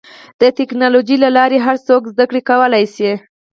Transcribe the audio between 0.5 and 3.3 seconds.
ټکنالوجۍ له لارې هر څوک زدهکړه کولی شي.